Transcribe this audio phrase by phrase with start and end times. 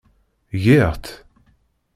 [0.63, 1.07] Giɣ-tt.